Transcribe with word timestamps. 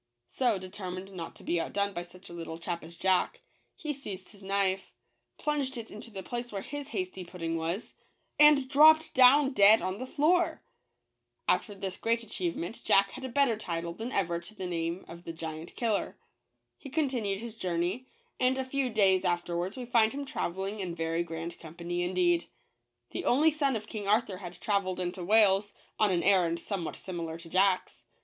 So, 0.29 0.57
determined 0.57 1.13
not 1.13 1.35
to 1.35 1.43
be 1.43 1.59
outdone 1.61 1.93
by 1.93 2.01
such 2.01 2.27
a 2.27 2.33
little 2.33 2.57
chap 2.57 2.83
as 2.83 2.97
Jack, 2.97 3.41
he 3.75 3.93
seized 3.93 4.29
his 4.29 4.41
knife! 4.41 4.91
plunged 5.37 5.77
it 5.77 5.91
into 5.91 6.09
the 6.09 6.23
place 6.23 6.51
where 6.51 6.63
his 6.63 6.87
hasty 6.87 7.23
pudding 7.23 7.55
was!! 7.55 7.93
and 8.39 8.67
dropped 8.67 9.13
down 9.13 9.53
dead 9.53 9.79
on 9.79 9.99
the 9.99 10.07
floor!!! 10.07 10.63
After 11.47 11.75
this 11.75 11.97
great 11.97 12.23
achievement 12.23 12.81
Jack 12.83 13.11
had 13.11 13.23
a 13.23 13.29
better 13.29 13.57
title 13.59 13.93
than 13.93 14.11
ever 14.11 14.39
to 14.39 14.55
the 14.55 14.65
name 14.65 15.05
of 15.07 15.23
the" 15.23 15.33
Giant 15.43 15.75
Killer." 15.75 16.17
He 16.79 16.89
continued 16.89 17.39
his 17.39 17.53
journey, 17.55 18.07
and 18.39 18.57
a 18.57 18.65
few 18.65 18.89
days 18.89 19.23
afterwards 19.23 19.77
we 19.77 19.85
find 19.85 20.13
him 20.13 20.25
traveling 20.25 20.79
in 20.79 20.95
very 20.95 21.21
grand 21.21 21.59
company 21.59 22.01
indeed. 22.01 22.47
The 23.11 23.23
only 23.25 23.51
son 23.51 23.75
of 23.75 23.85
King 23.87 24.07
Arthur 24.07 24.37
had 24.37 24.59
traveled 24.59 24.99
into 24.99 25.23
Wales, 25.23 25.75
on 25.99 26.09
an 26.09 26.23
errand 26.23 26.59
somewhat 26.59 26.95
similar 26.95 27.37
to 27.37 27.47
Jack's. 27.47 28.01